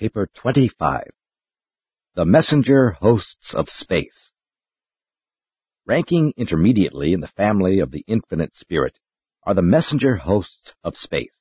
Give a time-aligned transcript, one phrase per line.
[0.00, 1.10] Paper 25.
[2.14, 4.30] The Messenger Hosts of Space.
[5.84, 8.98] Ranking intermediately in the family of the infinite spirit
[9.42, 11.36] are the messenger hosts of space.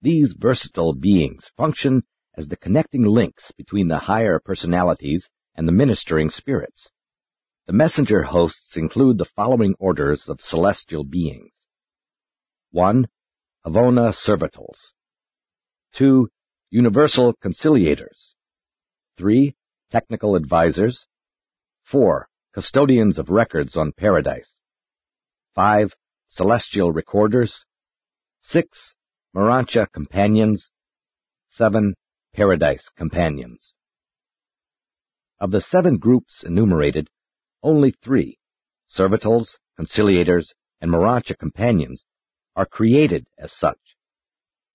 [0.00, 2.04] These versatile beings function
[2.34, 6.90] as the connecting links between the higher personalities and the ministering spirits.
[7.66, 11.52] The messenger hosts include the following orders of celestial beings.
[12.70, 13.08] 1.
[13.66, 14.94] Havona Servitals.
[15.96, 16.30] 2.
[16.70, 18.34] Universal Conciliators.
[19.16, 19.56] 3.
[19.90, 21.06] Technical Advisors.
[21.84, 22.28] 4.
[22.52, 24.60] Custodians of Records on Paradise.
[25.54, 25.94] 5.
[26.26, 27.64] Celestial Recorders.
[28.42, 28.94] 6.
[29.34, 30.68] Morontia Companions.
[31.48, 31.94] 7.
[32.34, 33.74] Paradise Companions.
[35.40, 37.08] Of the seven groups enumerated,
[37.62, 38.38] only three,
[38.94, 40.48] Servitals, Conciliators,
[40.82, 42.04] and Morontia Companions,
[42.54, 43.96] are created as such.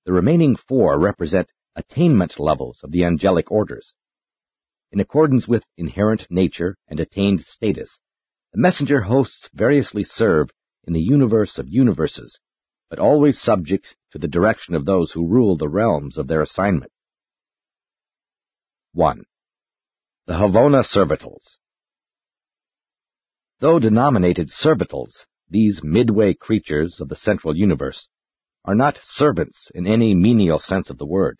[0.05, 3.95] The remaining four represent attainment levels of the angelic orders.
[4.91, 7.99] In accordance with inherent nature and attained status,
[8.51, 10.49] the messenger hosts variously serve
[10.85, 12.39] in the universe of universes,
[12.89, 16.91] but always subject to the direction of those who rule the realms of their assignment.
[18.93, 19.23] 1.
[20.27, 21.57] The Havona Servitals
[23.59, 28.07] Though denominated servitals, these midway creatures of the central universe
[28.65, 31.39] are not servants in any menial sense of the word.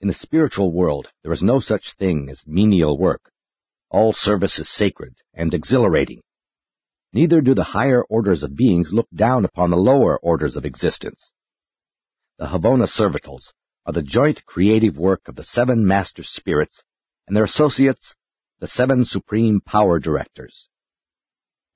[0.00, 3.30] In the spiritual world, there is no such thing as menial work.
[3.90, 6.22] All service is sacred and exhilarating.
[7.12, 11.32] Neither do the higher orders of beings look down upon the lower orders of existence.
[12.38, 13.52] The Havona Servitals
[13.84, 16.82] are the joint creative work of the seven master spirits
[17.26, 18.14] and their associates,
[18.58, 20.70] the seven supreme power directors.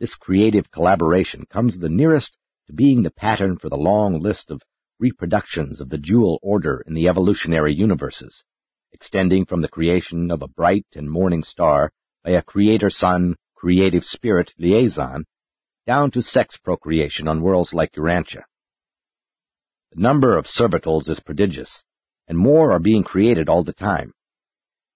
[0.00, 4.62] This creative collaboration comes the nearest to being the pattern for the long list of
[5.04, 8.42] reproductions of the dual order in the evolutionary universes,
[8.90, 11.90] extending from the creation of a bright and morning star
[12.24, 15.26] by a creator son creative spirit liaison,
[15.86, 18.44] down to sex procreation on worlds like Urantia.
[19.92, 21.82] The number of servitals is prodigious,
[22.26, 24.14] and more are being created all the time.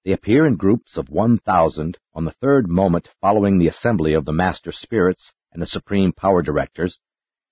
[0.06, 4.32] They appear in groups of 1,000 on the third moment following the assembly of the
[4.32, 6.98] Master Spirits and the Supreme Power Directors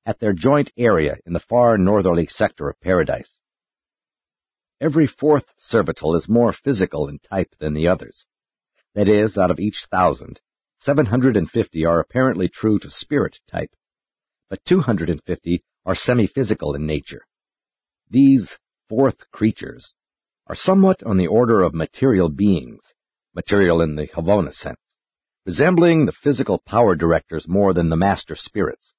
[0.06, 3.40] at their joint area in the far northerly sector of paradise.
[4.80, 8.24] Every fourth servital is more physical in type than the others.
[8.94, 10.40] That is, out of each thousand,
[10.80, 13.74] 750 are apparently true to spirit type,
[14.48, 17.26] but 250 are semi-physical in nature.
[18.08, 18.56] These
[18.88, 19.94] fourth creatures
[20.46, 22.82] are somewhat on the order of material beings,
[23.34, 24.78] material in the Havona sense,
[25.44, 28.92] resembling the physical power directors more than the master spirits.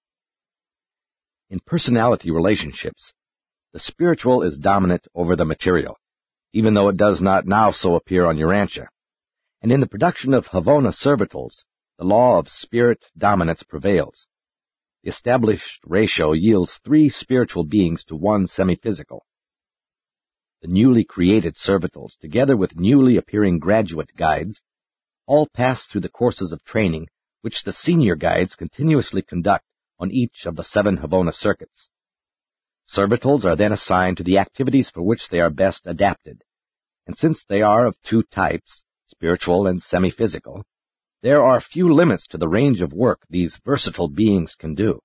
[1.50, 3.14] In personality relationships,
[3.72, 5.98] the spiritual is dominant over the material,
[6.52, 8.88] even though it does not now so appear on Urantia.
[9.62, 11.64] And in the production of Havona servitals,
[11.98, 14.28] the law of spirit dominance prevails.
[15.04, 19.26] The established ratio yields three spiritual beings to one semi-physical.
[20.62, 24.62] The newly created servitals, together with newly appearing graduate guides,
[25.26, 27.08] all pass through the courses of training
[27.42, 29.64] which the senior guides continuously conduct
[30.00, 31.90] on each of the seven Havona circuits.
[32.88, 36.44] Servitals are then assigned to the activities for which they are best adapted,
[37.06, 40.64] and since they are of two types, spiritual and semi-physical,
[41.22, 45.02] there are few limits to the range of work these versatile beings can do.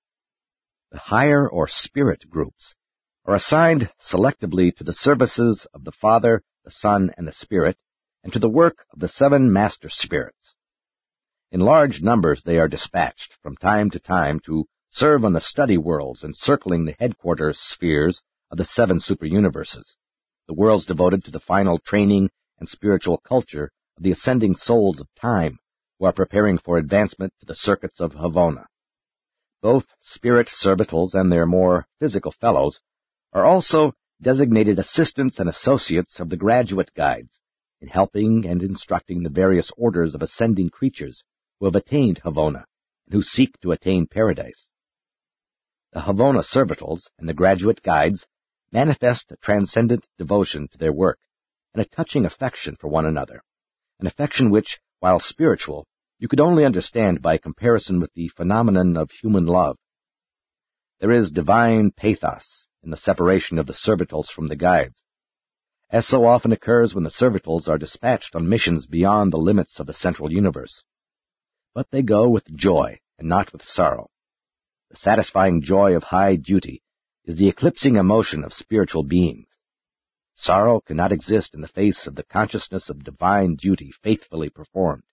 [0.90, 2.74] The higher or spirit groups
[3.24, 7.78] are assigned selectively to the services of the Father, the Son, and the Spirit,
[8.22, 10.54] and to the work of the seven master spirits.
[11.50, 15.78] In large numbers they are dispatched from time to time to serve on the study
[15.78, 19.96] worlds encircling the headquarters spheres of the seven super universes,
[20.46, 25.08] the worlds devoted to the final training and spiritual culture of the ascending souls of
[25.18, 25.58] time
[25.98, 28.66] who are preparing for advancement to the circuits of Havona.
[29.62, 32.80] Both spirit servitals and their more physical fellows
[33.32, 37.40] are also designated assistants and associates of the graduate guides
[37.80, 41.24] in helping and instructing the various orders of ascending creatures
[41.58, 42.64] who have attained Havona
[43.06, 44.68] and who seek to attain paradise.
[45.92, 48.26] The Havona servitals and the graduate guides
[48.72, 51.18] manifest a transcendent devotion to their work
[51.74, 53.42] and a touching affection for one another,
[54.00, 55.86] an affection which, while spiritual,
[56.18, 59.76] you could only understand by comparison with the phenomenon of human love.
[61.00, 64.94] There is divine pathos in the separation of the servitals from the guides,
[65.90, 69.86] as so often occurs when the servitals are dispatched on missions beyond the limits of
[69.86, 70.84] the central universe.
[71.74, 74.08] But they go with joy and not with sorrow.
[74.92, 76.82] The satisfying joy of high duty
[77.24, 79.48] is the eclipsing emotion of spiritual beings.
[80.34, 85.04] Sorrow cannot exist in the face of the consciousness of divine duty faithfully performed.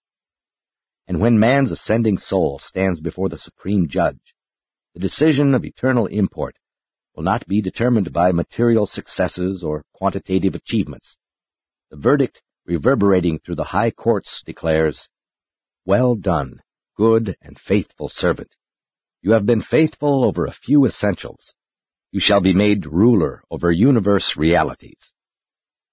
[1.08, 4.36] And when man's ascending soul stands before the Supreme Judge,
[4.96, 6.58] the decision of eternal import
[7.16, 11.16] will not be determined by material successes or quantitative achievements.
[11.90, 15.08] The verdict reverberating through the high courts declares,
[15.86, 16.64] Well done,
[16.98, 18.58] good and faithful servant.
[19.22, 21.54] You have been faithful over a few essentials.
[22.12, 25.14] You shall be made ruler over universe realities.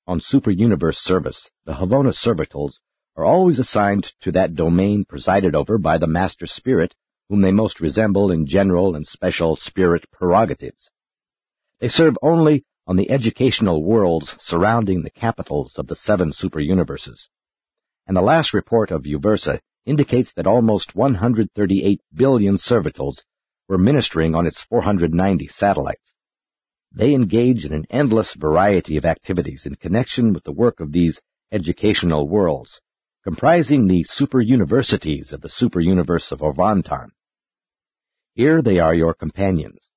[0.06, 2.78] On super-universe service, the Havona servitals
[3.16, 6.94] are always assigned to that domain presided over by the Master Spirit,
[7.28, 10.90] whom they most resemble in general and special spirit prerogatives.
[11.80, 17.28] They serve only on the educational worlds surrounding the capitals of the seven super-universes.
[18.06, 23.22] And the last report of Uversa indicates that almost 138 billion servitals
[23.68, 26.12] were ministering on its 490 satellites.
[26.92, 31.20] They engage in an endless variety of activities in connection with the work of these
[31.52, 32.80] educational worlds,
[33.22, 37.08] comprising the super universities of the super universe of Orvonton.
[38.34, 39.90] Here they are your companions.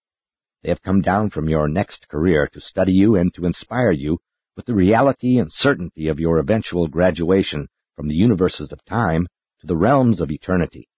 [0.62, 4.20] They have come down from your next career to study you and to inspire you
[4.56, 9.28] with the reality and certainty of your eventual graduation from the universes of time
[9.62, 10.90] to the realms of eternity.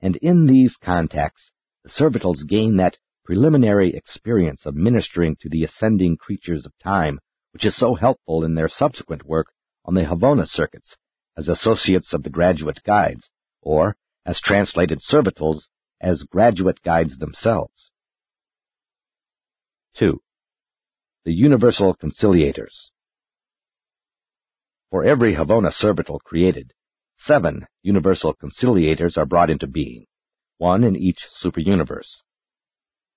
[0.00, 1.50] And in these contacts,
[1.82, 7.20] the servitals gain that preliminary experience of ministering to the ascending creatures of time,
[7.52, 9.46] which is so helpful in their subsequent work
[9.84, 10.96] on the Havona circuits
[11.36, 15.68] as associates of the graduate guides, or as translated servitals
[16.00, 17.90] as graduate guides themselves.
[19.94, 20.20] 2.
[21.24, 22.90] The Universal Conciliators
[24.90, 26.72] For every Havona servital created,
[27.16, 30.06] Seven universal conciliators are brought into being,
[30.58, 32.22] one in each superuniverse.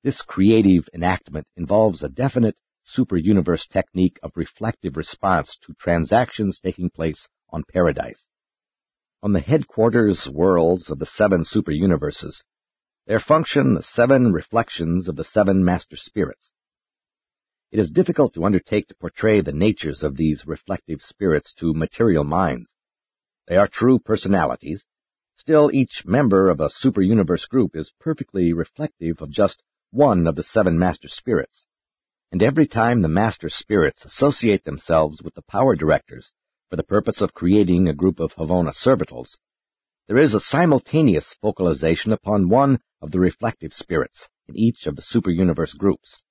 [0.03, 7.27] This creative enactment involves a definite superuniverse technique of reflective response to transactions taking place
[7.49, 8.25] on Paradise.
[9.21, 12.43] On the headquarters worlds of the seven superuniverses,
[13.07, 16.51] there function the seven reflections of the seven master spirits.
[17.71, 22.23] It is difficult to undertake to portray the natures of these reflective spirits to material
[22.23, 22.69] minds.
[23.47, 24.83] They are true personalities.
[25.37, 30.43] Still, each member of a super-universe group is perfectly reflective of just one of the
[30.43, 31.65] seven master spirits.
[32.31, 36.33] And every time the master spirits associate themselves with the power directors
[36.69, 39.37] for the purpose of creating a group of Havona servitals,
[40.07, 45.01] there is a simultaneous focalization upon one of the reflective spirits in each of the
[45.01, 46.21] super-universe groups,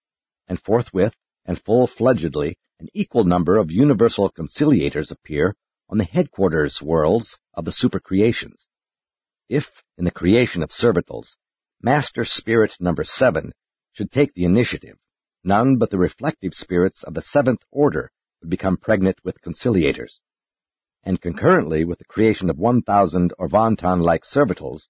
[0.49, 1.15] and forthwith
[1.47, 5.57] and full-fledgedly an equal number of universal conciliators appear
[5.89, 8.67] on the headquarters worlds of the supercreations.
[9.49, 11.37] If, in the creation of servitals,
[11.81, 13.53] Master Spirit number seven
[13.93, 14.99] should take the initiative,
[15.45, 18.11] none but the reflective spirits of the seventh order
[18.41, 20.21] would become pregnant with conciliators.
[21.05, 24.89] And concurrently with the creation of 1,000 Orvonton-like servitals,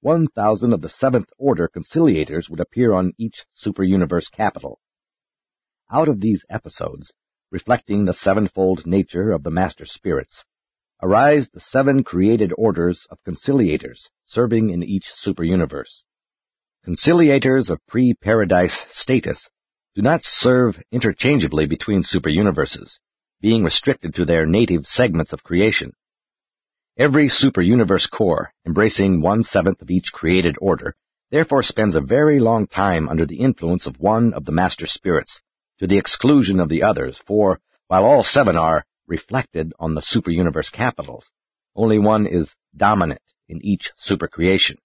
[0.00, 4.78] 1,000 of the seventh order conciliators would appear on each super-universe capital.
[5.90, 7.12] Out of these episodes,
[7.50, 10.44] reflecting the sevenfold nature of the master spirits,
[11.02, 16.02] arise the seven created orders of conciliators serving in each superuniverse.
[16.86, 19.48] Conciliators of pre-paradise status
[19.94, 22.98] do not serve interchangeably between superuniverses,
[23.40, 25.92] being restricted to their native segments of creation.
[26.96, 30.96] Every superuniverse core, embracing one-seventh of each created order,
[31.30, 35.40] therefore spends a very long time under the influence of one of the master spirits,
[35.78, 40.70] to the exclusion of the others, for while all seven are reflected on the superuniverse
[40.70, 41.26] capitals,
[41.74, 44.76] only one is dominant in each supercreation.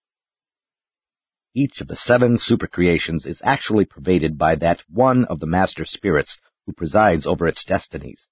[1.55, 6.37] Each of the seven supercreations is actually pervaded by that one of the master spirits
[6.65, 8.27] who presides over its destinies.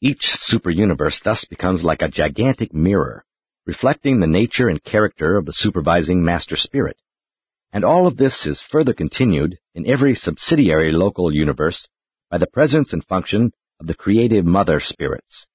[0.00, 3.24] Each superuniverse thus becomes like a gigantic mirror,
[3.66, 6.98] reflecting the nature and character of the supervising master spirit.
[7.72, 11.86] And all of this is further continued in every subsidiary local universe
[12.30, 15.46] by the presence and function of the creative mother spirits.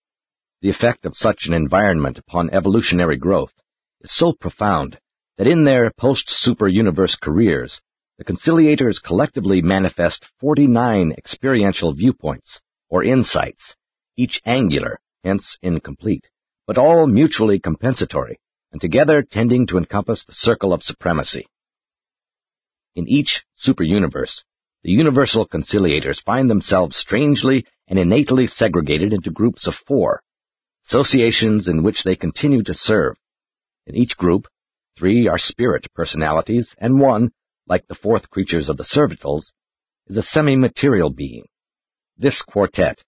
[0.61, 3.53] The effect of such an environment upon evolutionary growth
[4.01, 4.99] is so profound
[5.37, 7.81] that in their post-super universe careers,
[8.17, 13.75] the conciliators collectively manifest 49 experiential viewpoints, or insights,
[14.15, 16.29] each angular, hence incomplete,
[16.67, 18.39] but all mutually compensatory,
[18.71, 21.47] and together tending to encompass the circle of supremacy.
[22.95, 24.43] In each superuniverse,
[24.83, 30.21] the universal conciliators find themselves strangely and innately segregated into groups of four,
[30.85, 33.15] associations in which they continue to serve.
[33.87, 34.47] In each group,
[34.97, 37.31] three are spirit personalities, and one,
[37.67, 39.51] like the fourth creatures of the servitals,
[40.07, 41.45] is a semi-material being.
[42.17, 43.03] This quartet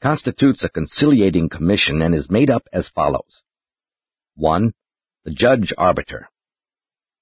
[0.00, 3.42] constitutes a conciliating commission and is made up as follows.
[4.36, 4.72] 1.
[5.24, 6.28] The Judge Arbiter.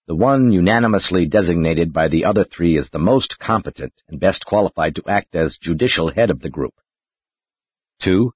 [0.06, 4.96] The one unanimously designated by the other three is the most competent and best qualified
[4.96, 6.74] to act as judicial head of the group.
[8.02, 8.30] 2.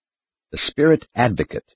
[0.51, 1.75] The Spirit Advocate.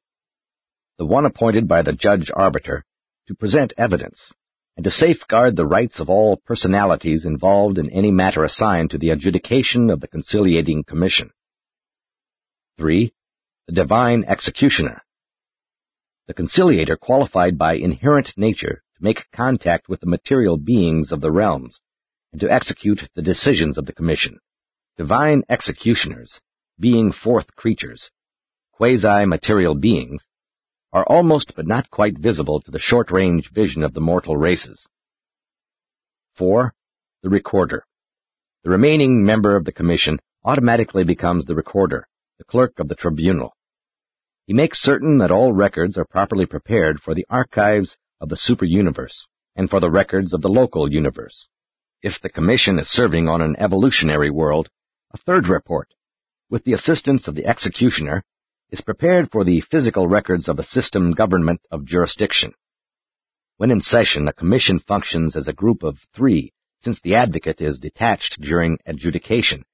[0.97, 2.87] The one appointed by the Judge Arbiter
[3.29, 4.33] to present evidence
[4.79, 9.11] and to safeguard the rights of all personalities involved in any matter assigned to the
[9.11, 11.33] adjudication of the conciliating commission.
[12.79, 13.13] 3.
[13.67, 15.03] The divine executioner.
[16.29, 21.81] The conciliator qualified by inherent nature make contact with the material beings of the realms
[22.33, 24.39] and to execute the decisions of the commission.
[24.97, 26.41] Divine executioners,
[26.79, 28.11] being fourth creatures,
[28.73, 30.25] quasi-material beings,
[30.93, 34.87] are almost but not quite visible to the short-range vision of the mortal races.
[36.37, 36.73] 4.
[37.23, 37.85] The Recorder.
[38.63, 42.07] The remaining member of the Commission automatically becomes the Recorder,
[42.39, 43.57] the clerk of the tribunal.
[44.47, 49.27] He makes certain that all records are properly prepared for the archives of the super-universe
[49.57, 51.49] and for the records of the local universe.
[52.03, 54.69] If the Commission is serving on an evolutionary world,
[55.13, 55.89] a third report,
[56.49, 58.23] with the assistance of the executioner,
[58.71, 62.55] is prepared for the physical records of a system government of jurisdiction.
[63.57, 66.53] When in session, a commission functions as a group of three,
[66.83, 69.65] since the advocate is detached during adjudication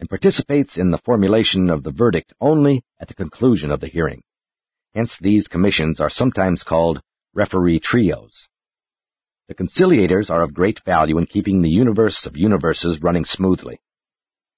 [0.00, 4.22] and participates in the formulation of the verdict only at the conclusion of the hearing.
[4.94, 7.02] Hence, these commissions are sometimes called
[7.38, 8.48] referee trios.
[9.46, 13.80] The conciliators are of great value in keeping the universe of universes running smoothly.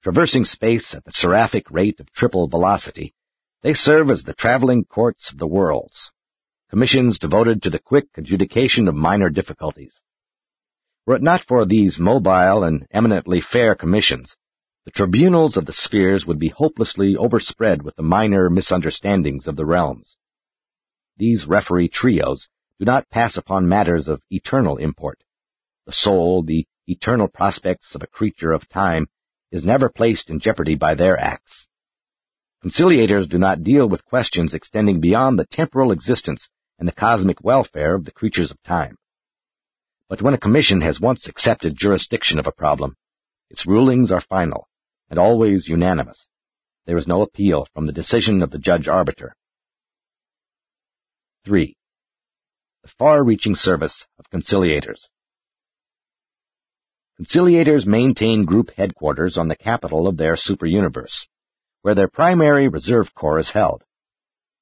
[0.02, 3.12] Traversing space at the seraphic rate of triple velocity,
[3.62, 6.10] they serve as the traveling courts of the worlds,
[6.70, 10.00] commissions devoted to the quick adjudication of minor difficulties.
[11.06, 14.36] Were it not for these mobile and eminently fair commissions,
[14.86, 19.66] the tribunals of the spheres would be hopelessly overspread with the minor misunderstandings of the
[19.66, 20.16] realms.
[21.18, 22.48] These referee trios
[22.80, 25.22] do not pass upon matters of eternal import.
[25.84, 29.06] The soul, the eternal prospects of a creature of time,
[29.52, 31.68] is never placed in jeopardy by their acts.
[32.64, 37.94] Conciliators do not deal with questions extending beyond the temporal existence and the cosmic welfare
[37.94, 38.96] of the creatures of time.
[40.08, 42.96] But when a commission has once accepted jurisdiction of a problem,
[43.50, 44.68] its rulings are final
[45.10, 46.26] and always unanimous.
[46.86, 49.36] There is no appeal from the decision of the judge arbiter.
[51.44, 51.76] 3.
[52.82, 55.00] The far-reaching service of conciliators.
[57.20, 61.26] Conciliators maintain group headquarters on the capital of their superuniverse
[61.82, 63.82] where their primary reserve corps is held.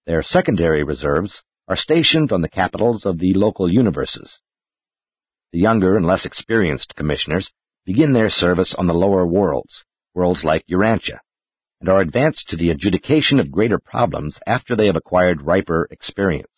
[0.07, 4.41] Their secondary reserves are stationed on the capitals of the local universes.
[5.53, 7.51] The younger and less experienced commissioners
[7.85, 9.85] begin their service on the lower worlds,
[10.15, 11.19] worlds like Urantia,
[11.81, 16.58] and are advanced to the adjudication of greater problems after they have acquired riper experience.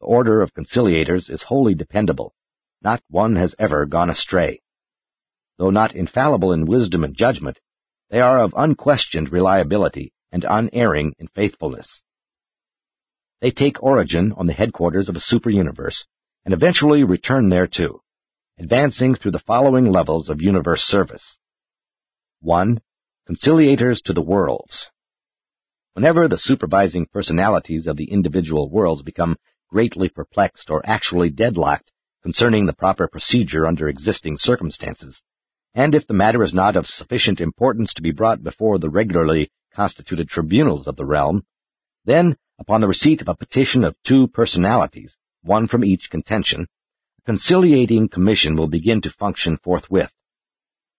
[0.00, 2.34] The order of conciliators is wholly dependable.
[2.82, 4.60] Not one has ever gone astray.
[5.58, 7.58] Though not infallible in wisdom and judgment,
[8.10, 12.02] they are of unquestioned reliability and unerring in faithfulness.
[13.40, 16.06] They take origin on the headquarters of a super-universe
[16.44, 18.02] and eventually return thereto,
[18.58, 21.38] advancing through the following levels of universe service.
[22.40, 22.80] 1.
[23.28, 24.90] Conciliators to the worlds.
[25.94, 29.36] Whenever the supervising personalities of the individual worlds become
[29.68, 31.90] greatly perplexed or actually deadlocked
[32.22, 35.22] concerning the proper procedure under existing circumstances,
[35.76, 39.50] and if the matter is not of sufficient importance to be brought before the regularly
[39.74, 41.44] constituted tribunals of the realm,
[42.06, 46.66] then, upon the receipt of a petition of two personalities, one from each contention,
[47.18, 50.10] a conciliating commission will begin to function forthwith.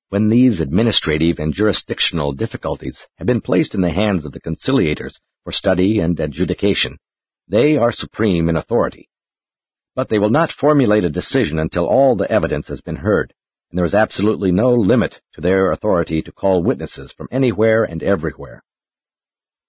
[0.10, 5.16] When these administrative and jurisdictional difficulties have been placed in the hands of the conciliators
[5.44, 6.98] for study and adjudication,
[7.48, 9.10] they are supreme in authority.
[9.96, 13.34] But they will not formulate a decision until all the evidence has been heard
[13.70, 18.01] and there is absolutely no limit to their authority to call witnesses from anywhere and
[18.01, 18.63] everywhere.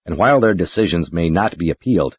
[0.06, 2.16] And while their decisions may not be appealed,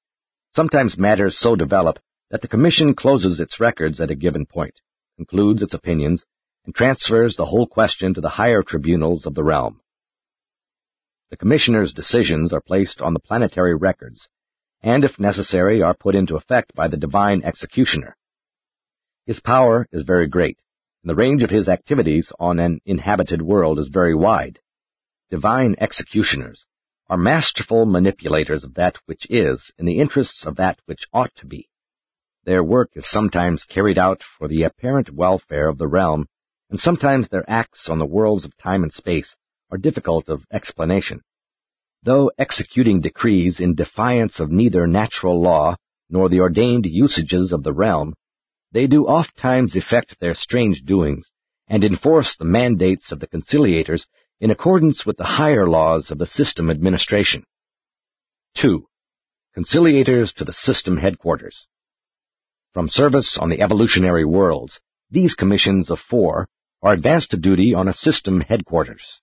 [0.54, 2.00] sometimes matters so develop
[2.32, 4.76] that the Commission closes its records at a given point,
[5.16, 6.26] concludes its opinions,
[6.66, 9.80] and transfers the whole question to the higher tribunals of the realm.
[11.32, 14.28] The Commissioner's decisions are placed on the planetary records,
[14.82, 18.16] and if necessary are put into effect by the divine executioner.
[19.26, 20.58] His power is very great,
[21.04, 24.60] and the range of his activities on an inhabited world is very wide.
[25.30, 26.66] Divine executioners
[27.10, 31.46] are masterful manipulators of that which is in the interests of that which ought to
[31.46, 31.70] be.
[32.46, 36.28] Their work is sometimes carried out for the apparent welfare of the realm,
[36.70, 39.36] and sometimes their acts on the worlds of time and space
[39.72, 41.22] are difficult of explanation.
[42.04, 45.76] Though executing decrees in defiance of neither natural law
[46.10, 48.16] nor the ordained usages of the realm,
[48.72, 51.30] they do oft times effect their strange doings,
[51.68, 54.06] and enforce the mandates of the conciliators
[54.40, 57.44] in accordance with the higher laws of the system administration.
[58.56, 58.88] 2.
[59.58, 61.68] Conciliators to the system headquarters.
[62.74, 64.80] From service on the evolutionary worlds,
[65.12, 66.48] these commissions of four
[66.82, 69.22] are advanced to duty on a system headquarters.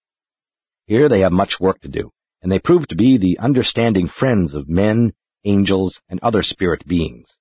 [0.86, 2.10] Here they have much work to do,
[2.42, 5.12] and they prove to be the understanding friends of men,
[5.44, 7.36] angels, and other spirit beings.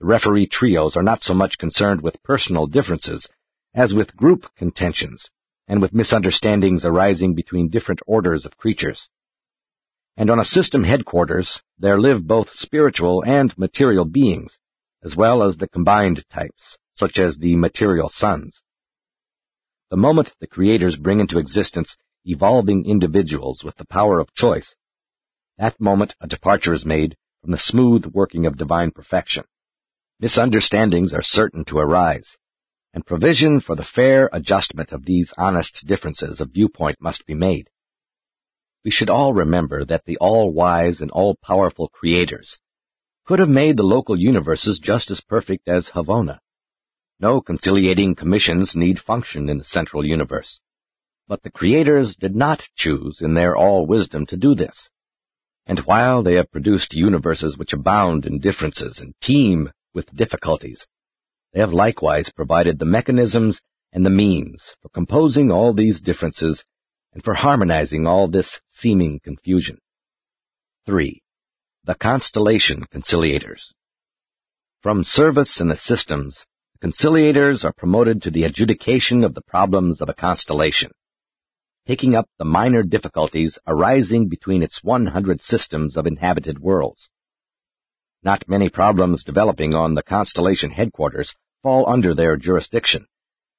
[0.00, 3.28] The referee trios are not so much concerned with personal differences
[3.74, 5.30] as with group contentions
[5.68, 9.08] and with misunderstandings arising between different orders of creatures.
[10.16, 14.58] And on a system headquarters, there live both spiritual and material beings,
[15.02, 18.60] as well as the combined types, such as the material sons.
[19.90, 24.74] The moment the creators bring into existence evolving individuals with the power of choice,
[25.58, 29.44] that moment a departure is made from the smooth working of divine perfection.
[30.18, 32.36] Misunderstandings are certain to arise,
[32.94, 37.68] and provision for the fair adjustment of these honest differences of viewpoint must be made.
[38.84, 42.58] We should all remember that the all-wise and all-powerful creators
[43.24, 46.38] could have made the local universes just as perfect as Havona.
[47.20, 50.60] No conciliating commissions need function in the central universe.
[51.32, 54.90] But the creators did not choose in their all-wisdom to do this.
[55.64, 60.86] And while they have produced universes which abound in differences and teem with difficulties,
[61.54, 63.62] they have likewise provided the mechanisms
[63.94, 66.62] and the means for composing all these differences
[67.14, 69.78] and for harmonizing all this seeming confusion.
[70.84, 71.22] 3.
[71.84, 73.72] The Constellation Conciliators
[74.82, 76.44] From service in the systems,
[76.78, 80.92] the conciliators are promoted to the adjudication of the problems of a constellation,
[81.86, 87.08] taking up the minor difficulties arising between its 100 systems of inhabited worlds.
[88.22, 93.06] Not many problems developing on the constellation headquarters fall under their jurisdiction,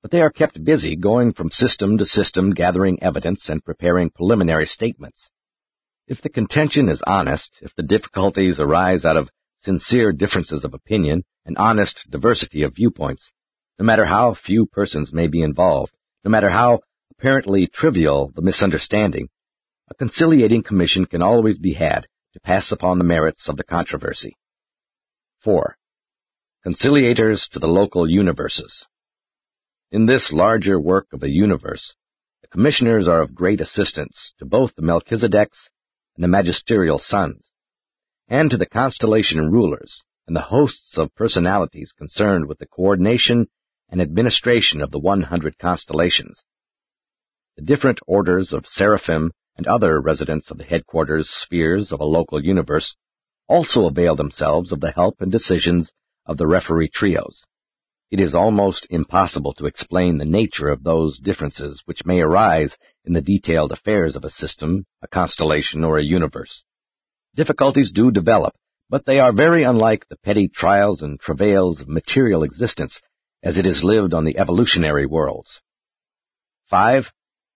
[0.02, 4.66] but they are kept busy going from system to system gathering evidence and preparing preliminary
[4.66, 5.30] statements.
[6.08, 11.24] If the contention is honest, if the difficulties arise out of sincere differences of opinion
[11.46, 13.32] and honest diversity of viewpoints,
[13.80, 16.82] no matter how few persons may be involved, no matter how
[17.18, 19.30] apparently trivial the misunderstanding,
[19.90, 24.36] a conciliating commission can always be had to pass upon the merits of the controversy.
[25.42, 25.78] 4.
[26.66, 28.88] Conciliators to the local universes.
[29.92, 31.94] In this larger work of the universe,
[32.42, 35.70] the commissioners are of great assistance to both the Melchizedeks
[36.16, 37.52] and the magisterial sons,
[38.28, 43.48] and to the constellation rulers and the hosts of personalities concerned with the coordination
[43.90, 46.44] and administration of the 100 constellations.
[47.56, 52.44] The different orders of seraphim and other residents of the headquarters spheres of a local
[52.44, 52.96] universe
[53.48, 55.92] also avail themselves of the help and decisions
[56.26, 57.44] of the referee trios.
[58.10, 63.14] It is almost impossible to explain the nature of those differences which may arise in
[63.14, 66.64] the detailed affairs of a system, a constellation, or a universe.
[67.36, 68.54] Difficulties do develop,
[68.90, 73.00] but they are very unlike the petty trials and travails of material existence
[73.42, 75.62] as it is lived on the evolutionary worlds.
[76.70, 77.12] 5.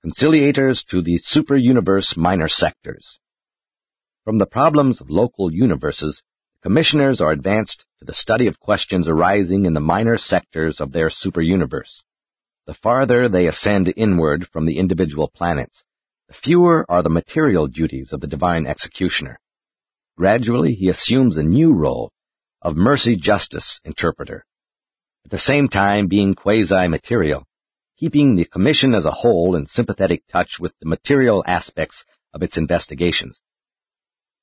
[0.07, 3.19] Conciliators to the super-universe minor sectors.
[4.23, 6.23] From the problems of local universes,
[6.63, 11.09] commissioners are advanced to the study of questions arising in the minor sectors of their
[11.09, 12.03] superuniverse.
[12.67, 15.83] The farther they ascend inward from the individual planets,
[16.29, 19.37] the fewer are the material duties of the divine executioner.
[20.15, 22.13] Gradually, he assumes a new role
[22.61, 24.45] of mercy-justice interpreter,
[25.25, 27.45] at the same time being quasi-material,
[27.97, 32.57] keeping the commission as a whole in sympathetic touch with the material aspects of its
[32.57, 33.39] investigations.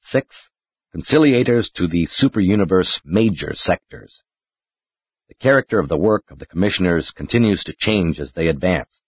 [0.03, 0.51] 6
[0.95, 4.23] conciliators to the superuniverse major sectors.
[5.29, 9.01] The character of the work of the commissioners continues to change as they advance.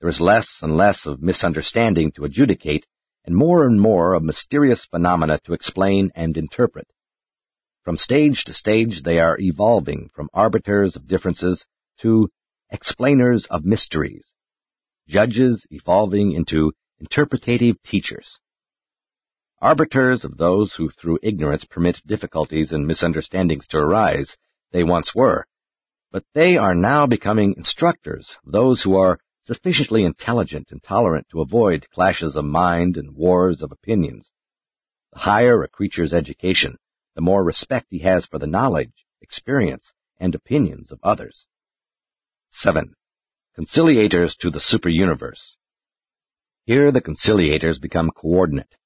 [0.00, 2.86] There is less and less of misunderstanding to adjudicate,
[3.24, 6.88] and more and more of mysterious phenomena to explain and interpret.
[7.84, 11.64] From stage to stage they are evolving from arbiters of differences
[12.00, 12.30] to
[12.70, 14.24] explainers of mysteries,
[15.08, 18.38] judges evolving into interpretative teachers
[19.60, 24.36] arbiters of those who through ignorance permit difficulties and misunderstandings to arise,
[24.72, 25.46] they once were,
[26.10, 31.40] but they are now becoming instructors of those who are sufficiently intelligent and tolerant to
[31.40, 34.30] avoid clashes of mind and wars of opinions.
[35.12, 36.78] The higher a creature's education,
[37.14, 41.46] the more respect he has for the knowledge, experience, and opinions of others.
[42.52, 42.94] 7.
[43.56, 45.54] Conciliators to the superuniverse.
[46.64, 48.76] Here the conciliators become coordinate,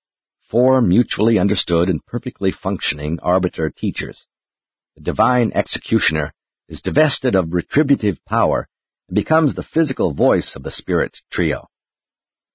[0.51, 4.27] four mutually understood and perfectly functioning arbiter teachers.
[4.97, 6.35] The divine executioner
[6.69, 8.69] is divested of retributive power
[9.09, 11.69] and becomes the physical voice of the spirit trio.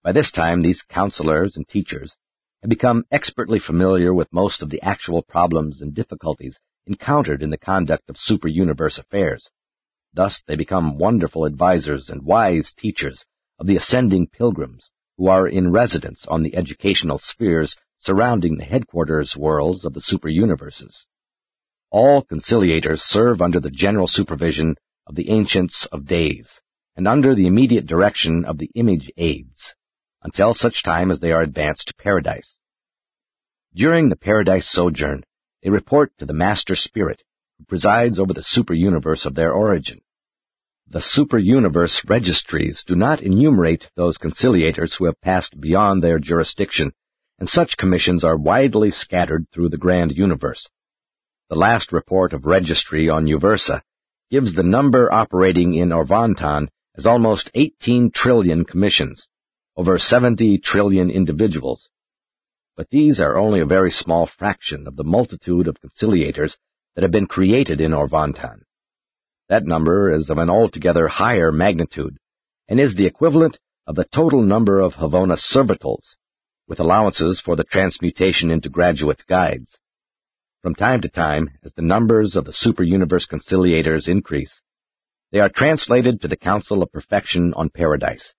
[0.03, 2.15] By this time, these counselors and teachers
[2.61, 7.57] have become expertly familiar with most of the actual problems and difficulties encountered in the
[7.57, 9.49] conduct of super-universe affairs.
[10.13, 13.25] Thus, they become wonderful advisers and wise teachers
[13.59, 19.35] of the ascending pilgrims who are in residence on the educational spheres surrounding the headquarters
[19.37, 21.05] worlds of the super-universes.
[21.91, 26.59] All conciliators serve under the general supervision of the Ancients of Days,
[26.95, 29.73] and under the immediate direction of the Image Aids,
[30.23, 32.55] until such time as they are advanced to paradise.
[33.73, 35.23] During the paradise sojourn,
[35.61, 37.23] they report to the Master Spirit,
[37.67, 40.01] presides over the super-universe of their origin.
[40.87, 46.93] The super-universe registries do not enumerate those conciliators who have passed beyond their jurisdiction,
[47.37, 50.67] and such commissions are widely scattered through the grand universe.
[51.49, 53.81] The last report of registry on Uversa
[54.31, 59.27] gives the number operating in Orvonton as almost 18 trillion commissions,
[59.77, 61.89] over 70 trillion individuals.
[62.75, 66.55] But these are only a very small fraction of the multitude of conciliators
[66.95, 68.61] that have been created in Orvonton.
[69.49, 72.17] That number is of an altogether higher magnitude,
[72.67, 76.15] and is the equivalent of the total number of Havona servitals,
[76.67, 79.77] with allowances for the transmutation into graduate guides.
[80.61, 84.61] From time to time, as the numbers of the super-universe conciliators increase,
[85.31, 88.33] they are translated to the Council of Perfection on Paradise,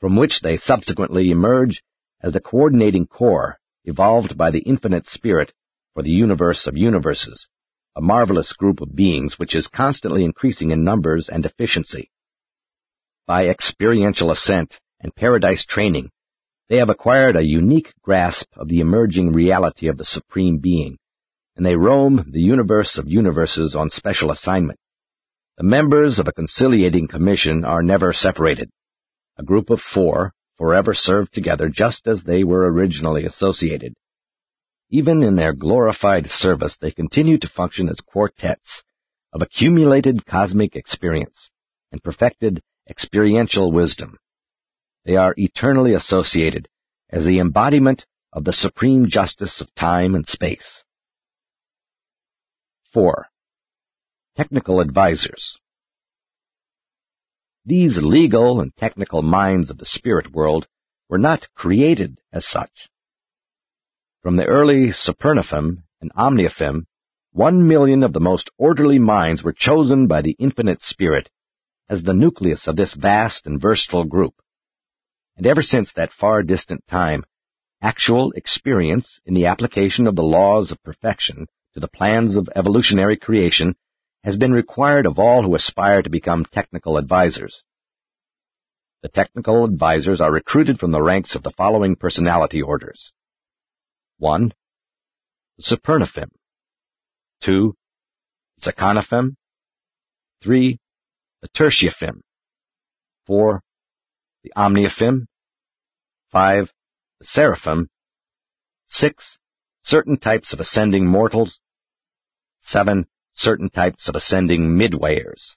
[0.00, 1.82] from which they subsequently emerge
[2.22, 5.52] as the coordinating core evolved by the infinite spirit
[5.94, 7.48] for the universe of universes,
[7.98, 12.08] a marvelous group of beings which is constantly increasing in numbers and efficiency.
[13.26, 16.10] By experiential ascent and paradise training,
[16.68, 20.98] they have acquired a unique grasp of the emerging reality of the Supreme Being,
[21.56, 24.78] and they roam the universe of universes on special assignment.
[25.56, 28.70] The members of a conciliating commission are never separated.
[29.38, 33.94] A group of four forever serve together just as they were originally associated.
[34.90, 38.82] Even in their glorified service, they continue to function as quartets
[39.32, 41.50] of accumulated cosmic experience
[41.92, 44.18] and perfected experiential wisdom.
[45.04, 46.68] They are eternally associated
[47.10, 50.84] as the embodiment of the supreme justice of time and space.
[52.92, 53.26] 4.
[54.36, 55.58] Technical Advisors
[57.66, 60.66] These legal and technical minds of the spirit world
[61.10, 62.88] were not created as such.
[64.28, 66.84] From the early Supernaphim and Omniaphim,
[67.32, 71.30] one million of the most orderly minds were chosen by the infinite spirit
[71.88, 74.34] as the nucleus of this vast and versatile group.
[75.38, 77.24] And ever since that far distant time,
[77.80, 83.16] actual experience in the application of the laws of perfection to the plans of evolutionary
[83.16, 83.76] creation
[84.24, 87.62] has been required of all who aspire to become technical advisors.
[89.00, 93.10] The technical advisors are recruited from the ranks of the following personality orders.
[94.18, 94.52] 1.
[95.58, 96.28] The Supernaphim.
[97.42, 97.74] 2.
[98.58, 99.36] The Seconaphim.
[100.42, 100.78] 3.
[101.42, 102.20] The Tertiaphim.
[103.26, 103.62] 4.
[104.44, 105.26] The Omniaphim.
[106.30, 106.72] 5.
[107.20, 107.88] The Seraphim.
[108.88, 109.38] 6
[109.88, 111.60] certain types of ascending mortals.
[112.60, 113.06] 7.
[113.32, 115.54] Certain types of ascending midwayers.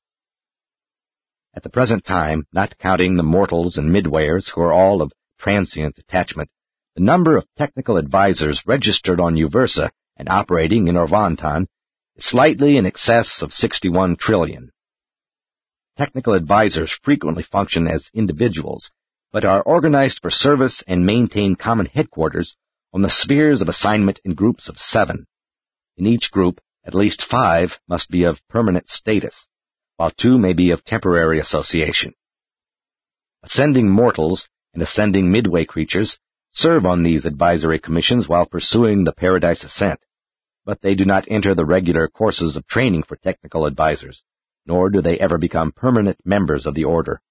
[1.53, 5.97] At the present time, not counting the mortals and midwayers who are all of transient
[5.97, 6.49] attachment,
[6.95, 11.67] the number of technical advisors registered on Uversa and operating in Orvonton
[12.17, 14.71] is slightly in excess of 61 trillion.
[15.97, 18.91] Technical advisors frequently function as individuals,
[19.31, 22.57] but are organized for service and maintain common headquarters
[22.93, 25.25] on the spheres of assignment in groups of seven.
[25.95, 29.47] In each group, at least five must be of permanent status,
[29.95, 32.13] while two may be of temporary association.
[33.43, 36.19] Ascending mortals and ascending midway creatures
[36.51, 39.99] serve on these advisory commissions while pursuing the paradise ascent,
[40.65, 44.21] but they do not enter the regular courses of training for technical advisors,
[44.65, 47.21] nor do they ever become permanent members of the order.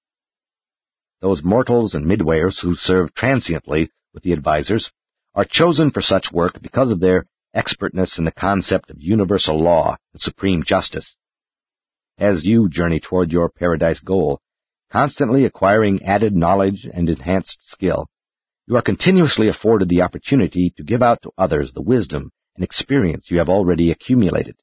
[1.21, 4.91] Those mortals and midwayers who serve transiently with the advisors
[5.35, 9.97] are chosen for such work because of their expertness in the concept of universal law
[10.13, 11.17] and supreme justice.
[12.19, 14.41] As you journey toward your paradise goal,
[14.91, 18.09] constantly acquiring added knowledge and enhanced skill,
[18.71, 23.29] you are continuously afforded the opportunity to give out to others the wisdom and experience
[23.29, 24.55] you have already accumulated.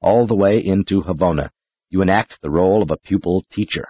[0.00, 1.50] All the way into Havona,
[1.90, 3.88] you enact the role of a pupil teacher.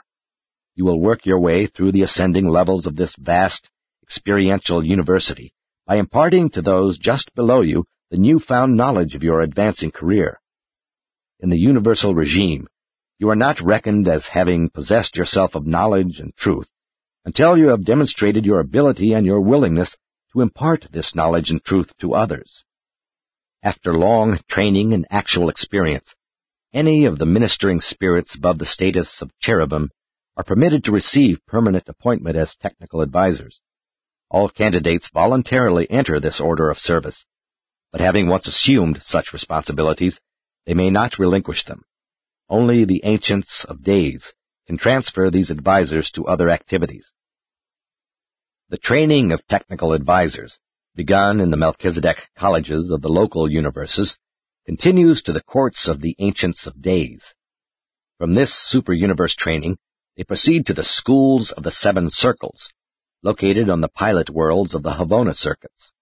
[0.74, 3.70] You will work your way through the ascending levels of this vast
[4.02, 5.54] experiential university
[5.86, 10.40] by imparting to those just below you the newfound knowledge of your advancing career.
[11.38, 12.66] In the universal regime,
[13.20, 16.68] you are not reckoned as having possessed yourself of knowledge and truth
[17.28, 19.94] until you have demonstrated your ability and your willingness
[20.32, 22.64] to impart this knowledge and truth to others.
[23.62, 26.14] After long training and actual experience,
[26.72, 29.90] any of the ministering spirits above the status of cherubim
[30.38, 33.60] are permitted to receive permanent appointment as technical advisors.
[34.30, 37.26] All candidates voluntarily enter this order of service,
[37.92, 40.18] but having once assumed such responsibilities,
[40.64, 41.82] they may not relinquish them.
[42.48, 44.32] Only the ancients of days
[44.66, 47.12] can transfer these advisors to other activities.
[48.70, 50.58] The training of technical advisors,
[50.94, 54.18] begun in the Melchizedek colleges of the local universes,
[54.66, 57.24] continues to the courts of the ancients of days.
[58.18, 59.78] From this super-universe training,
[60.18, 62.70] they proceed to the schools of the seven circles,
[63.22, 65.92] located on the pilot worlds of the Havona circuits.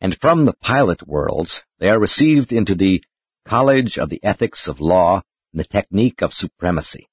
[0.00, 3.02] And from the pilot worlds, they are received into the
[3.46, 5.20] College of the Ethics of Law
[5.52, 7.06] and the Technique of Supremacy,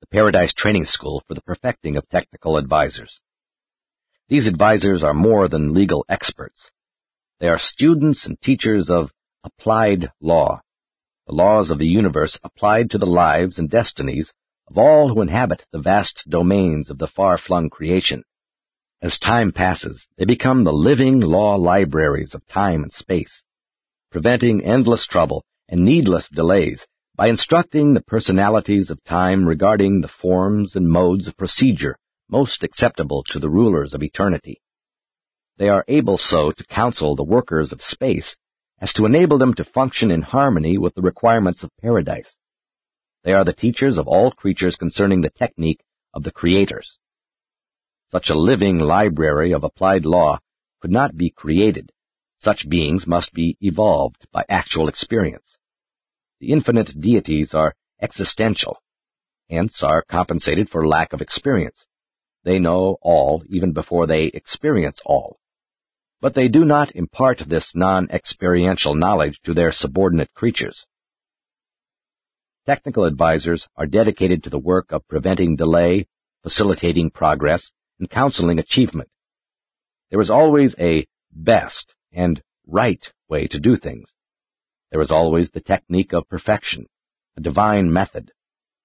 [0.00, 3.20] the Paradise Training School for the perfecting of technical advisors.
[4.28, 6.70] These advisors are more than legal experts.
[7.40, 9.12] They are students and teachers of
[9.44, 10.62] applied law,
[11.26, 14.32] the laws of the universe applied to the lives and destinies
[14.68, 18.24] of all who inhabit the vast domains of the far-flung creation.
[19.02, 23.42] As time passes, they become the living law libraries of time and space,
[24.10, 30.76] preventing endless trouble and needless delays by instructing the personalities of time regarding the forms
[30.76, 34.60] and modes of procedure most acceptable to the rulers of eternity.
[35.56, 38.36] They are able so to counsel the workers of space
[38.80, 42.34] as to enable them to function in harmony with the requirements of paradise.
[43.22, 45.80] They are the teachers of all creatures concerning the technique
[46.12, 46.98] of the creators.
[48.10, 50.40] Such a living library of applied law
[50.80, 51.90] could not be created.
[52.40, 55.56] Such beings must be evolved by actual experience.
[56.40, 58.82] The infinite deities are existential,
[59.48, 61.86] hence are compensated for lack of experience.
[62.44, 65.38] They know all even before they experience all.
[66.20, 70.86] But they do not impart this non-experiential knowledge to their subordinate creatures.
[72.66, 76.06] Technical advisors are dedicated to the work of preventing delay,
[76.42, 79.08] facilitating progress, and counseling achievement.
[80.10, 84.10] There is always a best and right way to do things.
[84.90, 86.86] There is always the technique of perfection,
[87.36, 88.30] a divine method,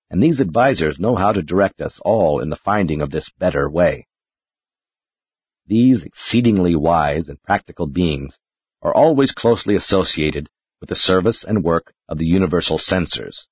[0.10, 3.70] and these advisors know how to direct us all in the finding of this better
[3.70, 4.08] way.
[5.68, 8.38] These exceedingly wise and practical beings
[8.82, 13.48] are always closely associated with the service and work of the universal censors,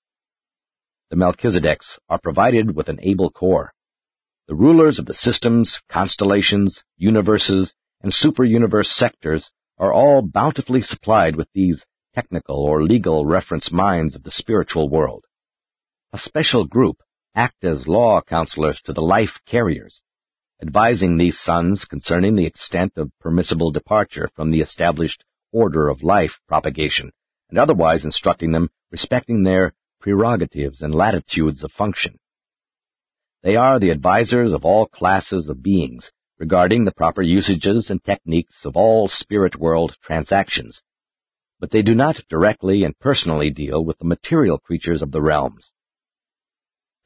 [1.10, 3.74] the Melchizedeks are provided with an able corps.
[4.50, 11.48] The rulers of the systems, constellations, universes, and super-universe sectors are all bountifully supplied with
[11.54, 15.24] these technical or legal reference minds of the spiritual world.
[16.14, 17.04] A special group
[17.36, 20.02] act as law counselors to the life carriers,
[20.62, 26.40] advising these sons concerning the extent of permissible departure from the established order of life
[26.48, 27.12] propagation,
[27.50, 32.18] and otherwise instructing them respecting their prerogatives, and latitudes of function.
[33.44, 38.66] They are the advisors of all classes of beings regarding the proper usages and techniques
[38.66, 40.82] of all spirit world transactions,
[41.60, 45.74] but they do not directly and personally deal with the material creatures of the realms.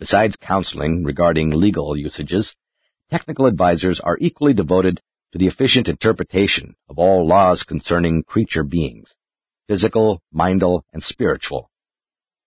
[0.01, 2.55] Besides counseling regarding legal usages,
[3.11, 4.99] technical advisors are equally devoted
[5.31, 9.13] to the efficient interpretation of all laws concerning creature beings,
[9.67, 11.69] physical, mindal, and spiritual,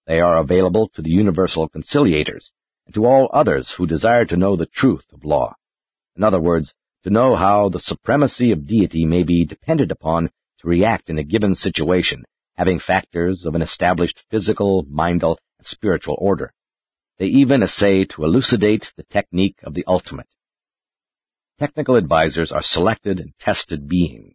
[0.09, 2.51] they are available to the universal conciliators
[2.87, 5.55] and to all others who desire to know the truth of law.
[6.17, 10.67] In other words, to know how the supremacy of deity may be depended upon to
[10.67, 12.25] react in a given situation,
[12.57, 16.53] having factors of an established physical, mindal, and spiritual order.
[17.19, 20.29] They even essay to elucidate the technique of the ultimate.
[21.59, 24.35] Technical advisors are selected and tested beings.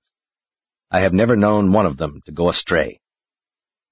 [0.90, 3.02] I have never known one of them to go astray.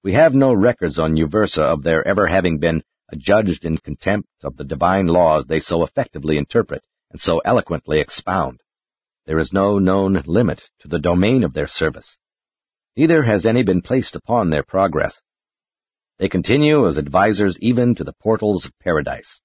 [0.02, 4.56] We have no records on Uversa of their ever having been adjudged in contempt of
[4.56, 8.60] the divine laws they so effectively interpret and so eloquently expound.
[9.26, 12.16] There is no known limit to the domain of their service.
[12.96, 15.20] Neither has any been placed upon their progress.
[16.18, 19.40] They continue as advisers even to the portals of paradise.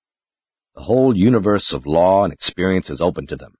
[0.75, 3.53] The whole universe of law and experience is open to them.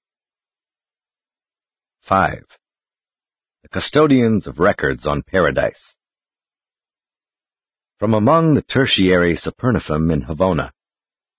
[2.02, 2.44] 5.
[3.62, 5.94] The custodians of records on paradise.
[8.00, 10.72] From among the tertiary Supernaphim in Havona,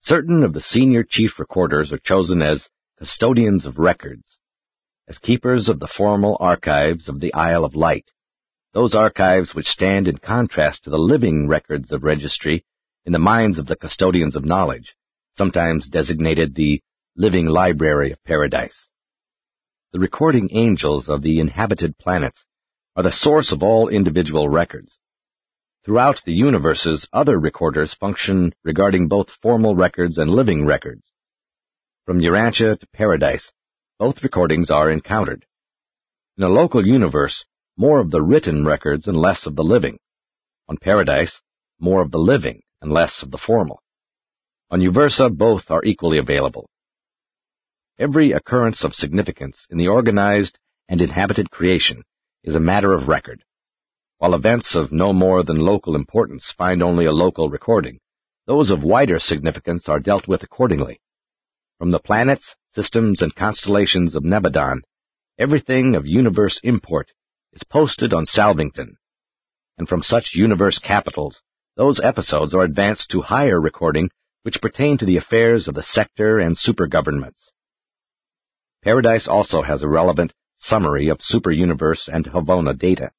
[0.00, 4.38] certain of the senior chief recorders are chosen as custodians of records.
[5.06, 8.10] as keepers of the formal archives of the Isle of Light,
[8.74, 12.64] those archives which stand in contrast to the living records of registry
[13.06, 14.96] in the minds of the custodians of knowledge,
[15.38, 16.82] sometimes designated the
[17.16, 18.88] living library of paradise.
[19.92, 22.44] The recording angels of the inhabited planets
[22.96, 24.98] are the source of all individual records.
[25.84, 31.12] Throughout the universes, other recorders function regarding both formal records and living records.
[32.06, 33.52] From Urantia to Paradise,
[34.00, 35.46] both recordings are encountered.
[36.36, 37.44] In a local universe,
[37.76, 39.98] more of the written records and less of the living.
[40.68, 41.40] On Paradise,
[41.80, 43.82] more of the living and less of the formal.
[44.70, 46.68] On Uversa, both are equally available.
[47.98, 50.58] Every occurrence of significance in the organized
[50.88, 52.02] and inhabited creation
[52.42, 53.44] is a matter of record.
[54.18, 57.98] While events of no more than local importance find only a local recording,
[58.46, 61.00] those of wider significance are dealt with accordingly.
[61.78, 64.82] From the planets, systems, and constellations of Nebadon,
[65.38, 67.10] everything of universe import
[67.54, 68.96] is posted on Salvington.
[69.78, 71.40] And from such universe capitals,
[71.76, 74.10] those episodes are advanced to higher recording
[74.42, 77.50] which pertain to the affairs of the sector and supergovernments.
[78.82, 83.10] Paradise also has a relevant summary of super-universe and Havona data.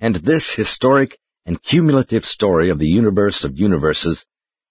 [0.00, 4.24] And this historic and cumulative story of the universe of universes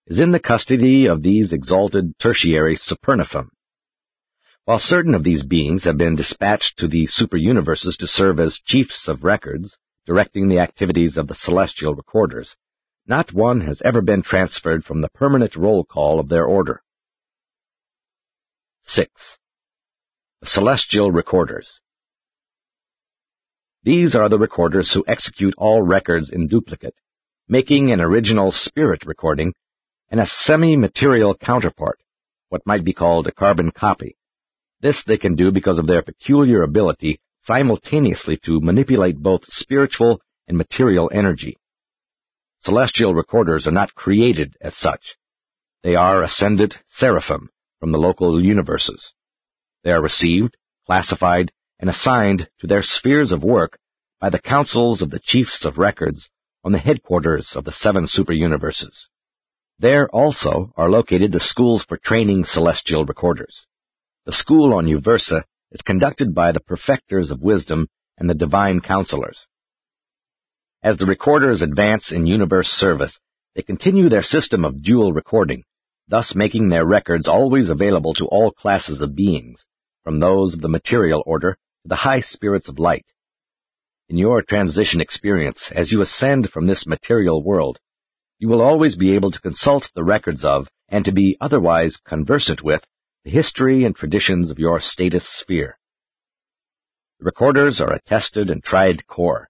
[0.08, 3.50] is in the custody of these exalted tertiary Supernaphim.
[4.68, 9.08] While certain of these beings have been dispatched to the super-universes to serve as chiefs
[9.08, 12.58] of records, directing the activities of the celestial recorders,
[13.08, 16.84] not one has ever been transferred from the permanent roll call of their order.
[18.82, 19.10] 6.
[20.42, 21.80] The Celestial Recorders
[23.84, 27.00] These are the recorders who execute all records in duplicate,
[27.48, 29.54] making an original spirit recording
[30.10, 32.02] and a semi-material counterpart,
[32.50, 34.17] what might be called a carbon copy.
[34.82, 40.58] This they can do because of their peculiar ability simultaneously to manipulate both spiritual and
[40.58, 41.58] material energy.
[42.60, 45.18] Celestial recorders are not created as such.
[45.84, 49.14] They are ascendant seraphim from the local universes.
[49.84, 53.80] They are received, classified, and assigned to their spheres of work
[54.20, 56.30] by the councils of the chiefs of records
[56.64, 59.06] on the headquarters of the seven superuniverses.
[59.80, 63.68] There also are located the schools for training celestial recorders.
[64.28, 67.88] The school on Uversa is conducted by the perfecters of wisdom
[68.18, 69.48] and the divine counselors.
[70.84, 73.22] As the recorders advance in universe service,
[73.56, 75.64] they continue their system of dual recording,
[76.10, 79.66] thus making their records always available to all classes of beings,
[80.04, 83.06] from those of the material order to the high spirits of light.
[84.10, 87.80] In your transition experience, as you ascend from this material world,
[88.40, 92.62] you will always be able to consult the records of, and to be otherwise conversant
[92.62, 92.84] with,
[93.28, 95.78] the history and traditions of your status sphere.
[97.20, 99.50] The recorders are a tested and tried corps,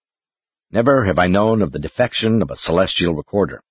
[0.71, 3.61] Never have I known of the defection of a celestial recorder,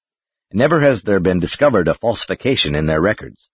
[0.52, 3.50] and never has there been discovered a falsification in their records.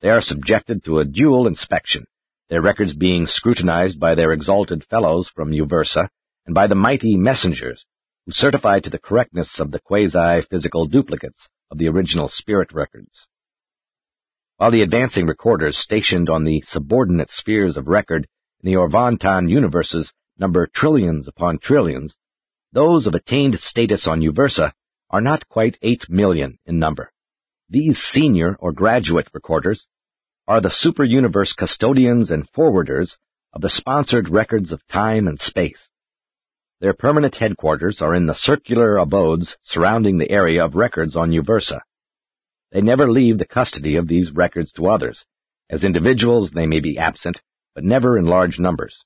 [0.00, 2.06] They are subjected to a dual inspection,
[2.48, 6.08] their records being scrutinized by their exalted fellows from Uversa
[6.46, 7.84] and by the mighty messengers
[8.24, 13.28] who certify to the correctness of the quasi-physical duplicates of the original spirit records.
[14.58, 18.26] While the advancing recorders stationed on the subordinate spheres of record
[18.62, 22.16] in the Orvonton universes number trillions upon trillions,
[22.72, 24.72] those of attained status on Uversa
[25.10, 27.12] are not quite 8 million in number.
[27.68, 29.88] These senior or graduate recorders
[30.48, 33.18] are the super-universe custodians and forwarders
[33.52, 35.90] of the sponsored records of time and space.
[36.80, 41.80] Their permanent headquarters are in the circular abodes surrounding the area of records on Uversa.
[42.72, 45.24] They never leave the custody of these records to others.
[45.70, 47.40] As individuals, they may be absent,
[47.74, 49.04] but never in large numbers.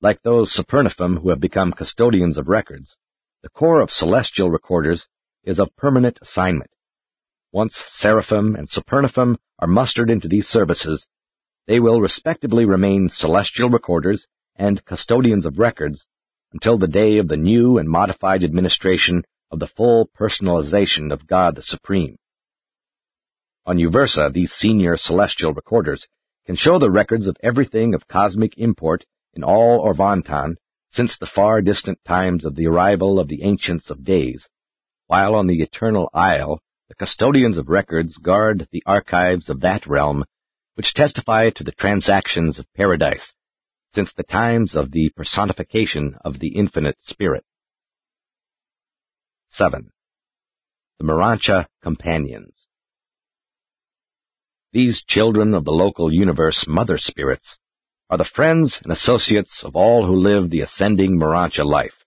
[0.00, 2.96] Like those Supernaphim who have become custodians of records,
[3.42, 5.06] the corps of celestial recorders
[5.44, 6.70] is of permanent assignment.
[7.52, 11.06] Once Seraphim and Supernaphim are mustered into these services,
[11.66, 16.04] they will respectively remain celestial recorders and custodians of records
[16.52, 19.24] until the day of the new and modified administration
[19.54, 22.16] of the full personalization of God the Supreme.
[23.64, 26.06] On Uversa, these senior celestial recorders
[26.44, 30.56] can show the records of everything of cosmic import in all Orvonton
[30.92, 34.48] since the far distant times of the arrival of the Ancients of Days,
[35.06, 40.24] while on the Eternal Isle the custodians of records guard the archives of that realm
[40.74, 43.32] which testify to the transactions of paradise
[43.92, 47.44] since the times of the personification of the infinite spirit.
[49.56, 49.88] 7.
[50.98, 52.66] The Morontia Companions
[54.72, 57.56] These children of the local universe mother spirits
[58.10, 62.04] are the friends and associates of all who live the ascending Morontia life.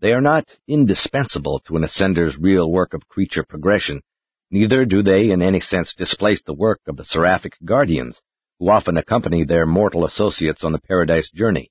[0.00, 4.02] They are not indispensable to an ascender's real work of creature progression,
[4.50, 8.20] neither do they in any sense displace the work of the seraphic guardians,
[8.58, 11.70] who often accompany their mortal associates on the paradise journey.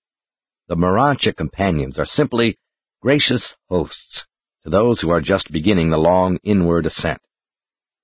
[0.69, 2.57] The Morontia companions are simply
[3.01, 4.25] gracious hosts
[4.71, 7.21] those who are just beginning the long inward ascent.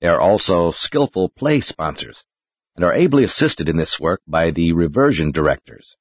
[0.02, 2.24] They are also skillful play sponsors,
[2.76, 5.96] and are ably assisted in this work by the reversion directors.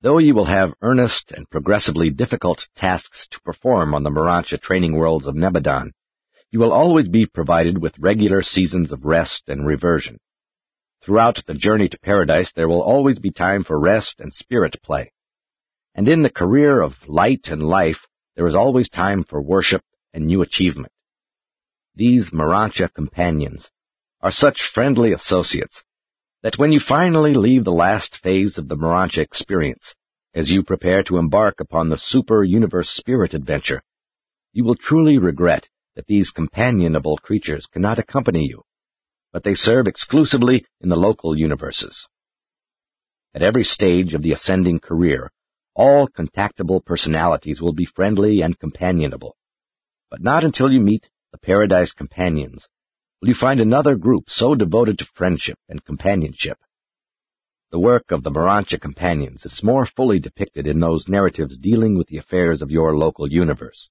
[0.00, 4.94] Though you will have earnest and progressively difficult tasks to perform on the Morontia training
[4.94, 5.92] worlds of Nebadon,
[6.50, 10.18] you will always be provided with regular seasons of rest and reversion.
[11.02, 15.12] Throughout the journey to paradise, there will always be time for rest and spirit play.
[15.94, 18.06] And in the career of light and life,
[18.38, 19.82] there is always time for worship
[20.14, 20.92] and new achievement.
[21.96, 23.68] These Morontia companions
[24.20, 25.82] are such friendly associates
[26.44, 29.92] that when you finally leave the last phase of the Morontia experience,
[30.34, 33.82] as you prepare to embark upon the super-universe spirit adventure,
[34.52, 38.62] you will truly regret that these companionable creatures cannot accompany you,
[39.32, 42.06] but they serve exclusively in the local universes.
[43.34, 45.32] At every stage of the ascending career,
[45.78, 49.36] all contactable personalities will be friendly and companionable,
[50.10, 52.66] but not until you meet the Paradise Companions
[53.20, 56.58] will you find another group so devoted to friendship and companionship.
[57.70, 62.08] The work of the Morontia Companions is more fully depicted in those narratives dealing with
[62.08, 63.88] the affairs of your local universe.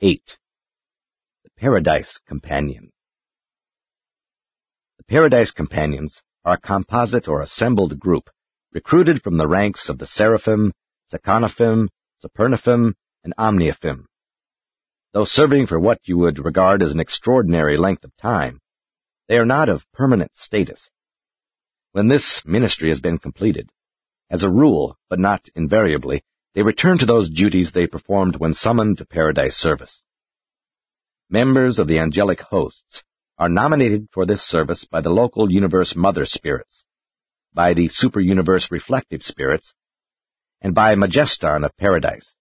[0.00, 0.22] 8.
[1.44, 2.90] The Paradise Companion
[4.98, 8.30] The Paradise Companions are a composite or assembled group
[8.74, 10.72] recruited from the ranks of the Seraphim,
[11.12, 11.88] Seconaphim,
[12.22, 14.06] Supernaphim, and Omniaphim,
[15.14, 18.60] Though serving for what you would regard as an extraordinary length of time,
[19.28, 20.90] they are not of permanent status.
[21.92, 23.70] When this ministry has been completed,
[24.28, 28.98] as a rule, but not invariably, they return to those duties they performed when summoned
[28.98, 30.02] to paradise service.
[31.30, 33.04] Members of the angelic hosts
[33.38, 36.83] are nominated for this service by the local universe mother spirits,
[37.54, 39.72] by the super-universe reflective spirits,
[40.60, 42.34] and by Majeston of paradise.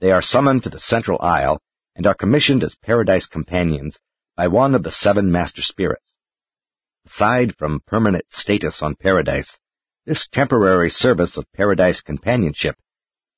[0.00, 1.60] They are summoned to the central Isle
[1.94, 3.98] and are commissioned as paradise companions
[4.36, 6.14] by one of the seven master spirits.
[7.06, 9.58] Aside from permanent status on paradise,
[10.06, 12.76] this temporary service of paradise companionship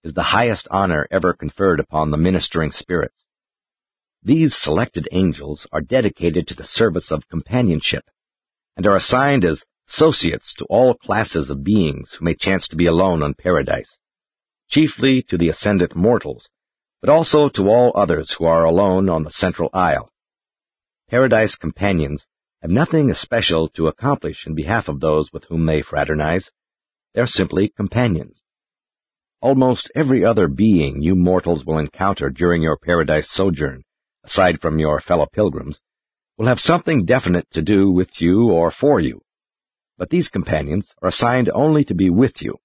[0.03, 3.25] is the highest honor ever conferred upon the ministering spirits.
[4.23, 8.05] These selected angels are dedicated to the service of companionship
[8.77, 12.87] and are assigned as associates to all classes of beings who may chance to be
[12.87, 13.99] alone on paradise,
[14.69, 16.49] chiefly to the ascendant mortals
[17.05, 20.11] but also to all others who are alone on the central Isle.
[21.11, 22.27] Paradise companions
[22.63, 26.51] have nothing especial to accomplish in behalf of those with whom they fraternize.
[27.13, 28.41] They are simply companions.
[29.43, 33.83] Almost every other being you mortals will encounter during your paradise sojourn,
[34.25, 35.83] aside from your fellow pilgrims,
[36.39, 39.21] will have something definite to do with you or for you.
[39.97, 42.57] But these companions are assigned only to be with you,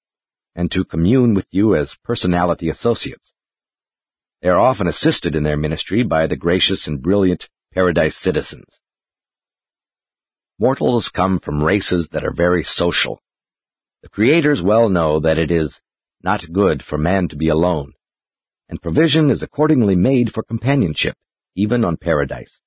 [0.55, 3.33] and to commune with you as personality associates.
[4.41, 8.79] They are often assisted in their ministry by the gracious and brilliant paradise citizens.
[10.57, 13.21] Mortals come from races that are very social.
[14.01, 15.79] The creators well know that it is
[16.23, 17.93] not good for man to be alone,
[18.67, 21.15] and provision is accordingly made for companionship,
[21.55, 22.59] even on paradise.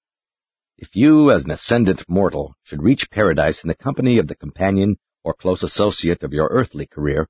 [0.78, 4.96] If you, as an ascendant mortal, should reach paradise in the company of the companion
[5.22, 7.28] or close associate of your earthly career,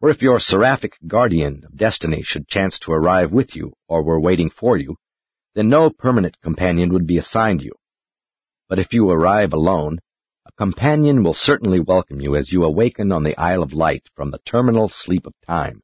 [0.00, 4.20] or if your seraphic guardian of destiny should chance to arrive with you or were
[4.20, 4.96] waiting for you,
[5.54, 7.72] then no permanent companion would be assigned you.
[8.68, 9.98] But if you arrive alone,
[10.46, 14.30] a companion will certainly welcome you as you awaken on the Isle of Light from
[14.30, 15.82] the terminal sleep of time.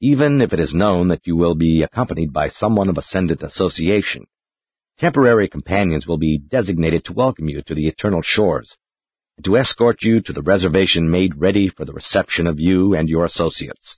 [0.00, 4.26] Even if it is known that you will be accompanied by someone of ascendant association,
[5.00, 8.76] temporary companions will be designated to welcome you to the eternal shores
[9.38, 13.08] and to escort you to the reservation made ready for the reception of you and
[13.08, 13.96] your associates.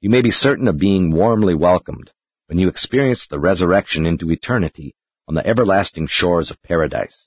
[0.00, 2.10] You may be certain of being warmly welcomed
[2.46, 4.94] when you experience the resurrection into eternity
[5.28, 7.26] on the everlasting shores of paradise.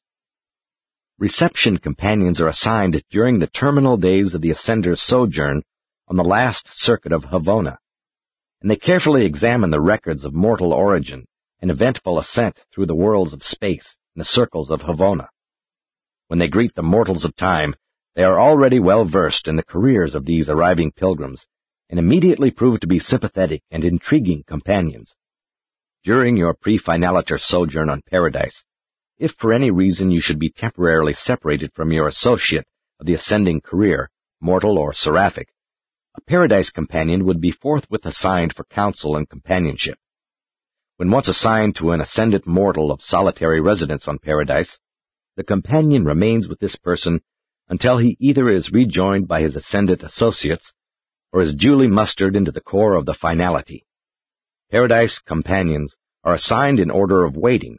[1.20, 5.62] Reception companions are assigned during the terminal days of the Ascender's sojourn
[6.08, 7.78] on the last circuit of Havona,
[8.64, 11.28] and they carefully examine the records of mortal origin
[11.62, 15.28] and eventful ascent through the worlds of space and the circles of Havona.
[16.28, 17.76] When they greet the mortals of time,
[18.16, 21.45] they are already well versed in the careers of these arriving pilgrims,
[21.89, 25.16] and immediately prove to be sympathetic and intriguing companions.
[26.03, 28.64] During your pre-finaliter sojourn on Paradise,
[29.18, 32.66] if for any reason you should be temporarily separated from your associate
[32.99, 34.10] of the ascending career,
[34.41, 35.49] mortal or seraphic,
[36.16, 39.97] a paradise companion would be forthwith assigned for counsel and companionship.
[40.97, 44.79] When once assigned to an ascendant mortal of solitary residence on paradise,
[45.35, 47.21] the companion remains with this person
[47.69, 50.73] until he either is rejoined by his ascendant associates
[51.31, 53.85] or is duly mustered into the corps of the finality.
[54.71, 57.77] Paradise companions are assigned in order of waiting,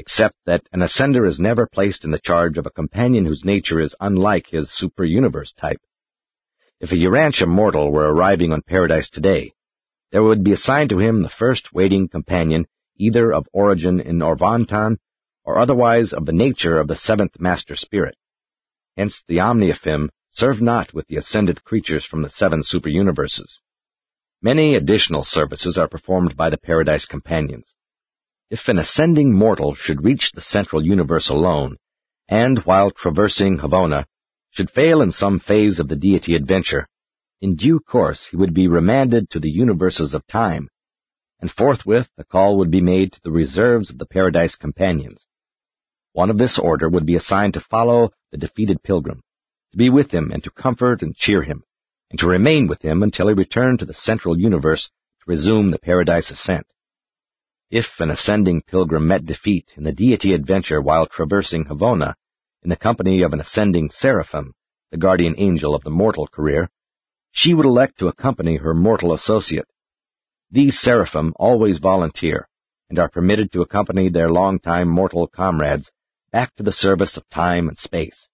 [0.00, 3.80] except that an ascender is never placed in the charge of a companion whose nature
[3.80, 5.80] is unlike his super-universe type.
[6.80, 9.52] If a Urantia mortal were arriving on Paradise today,
[10.16, 12.64] there would be assigned to him the first waiting companion
[12.96, 14.96] either of origin in Orvonton
[15.44, 18.16] or otherwise of the nature of the seventh master spirit.
[18.96, 23.60] Hence the Omniaphim serve not with the ascended creatures from the seven super-universes.
[24.40, 27.74] Many additional services are performed by the Paradise Companions.
[28.48, 31.76] If an ascending mortal should reach the central universe alone,
[32.26, 34.06] and while traversing Havona,
[34.50, 36.88] should fail in some phase of the deity adventure,
[37.40, 40.68] in due course he would be remanded to the universes of time,
[41.40, 45.26] and forthwith a call would be made to the reserves of the Paradise Companions.
[46.12, 49.22] One of this order would be assigned to follow the defeated pilgrim,
[49.72, 51.62] to be with him and to comfort and cheer him,
[52.10, 55.78] and to remain with him until he returned to the central universe to resume the
[55.78, 56.66] paradise ascent.
[57.70, 62.14] If an ascending pilgrim met defeat in the deity adventure while traversing Havona,
[62.62, 64.54] in the company of an ascending seraphim,
[64.90, 66.70] the guardian angel of the mortal career,
[67.36, 69.68] she would elect to accompany her mortal associate.
[70.50, 72.48] These seraphim always volunteer,
[72.88, 75.90] and are permitted to accompany their long-time mortal comrades
[76.32, 78.28] back to the service of time and space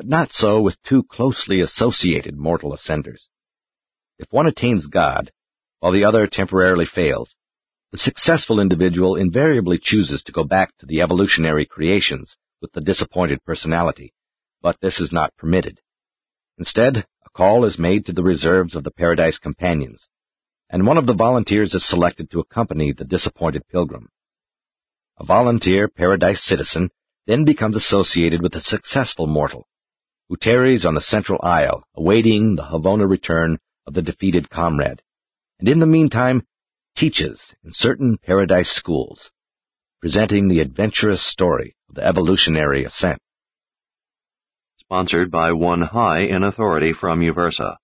[0.00, 3.28] but not so with two closely associated mortal ascenders.
[4.18, 5.30] If one attains God,
[5.80, 7.36] while the other temporarily fails,
[7.92, 13.44] the successful individual invariably chooses to go back to the evolutionary creations with the disappointed
[13.44, 14.14] personality,
[14.62, 15.80] but this is not permitted.
[16.56, 17.04] Instead,
[17.34, 20.08] call is made to the reserves of the Paradise Companions,
[20.68, 24.08] and one of the volunteers is selected to accompany the disappointed pilgrim.
[25.18, 26.90] A volunteer Paradise citizen
[27.26, 29.66] then becomes associated with a successful mortal,
[30.28, 35.02] who tarries on the central Isle, awaiting the Havona return of the defeated comrade,
[35.58, 36.46] and in the meantime
[36.96, 39.30] teaches in certain paradise schools,
[40.00, 43.20] presenting the adventurous story of the evolutionary ascent.
[44.92, 47.76] Sponsored by One High in Authority from Uversa.